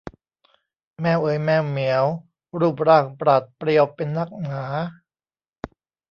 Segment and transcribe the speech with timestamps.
[1.01, 2.05] แมวเอ๋ยแมวเหมียว
[2.59, 4.63] รูปร่างปราดเปรียวเป็นนักหนา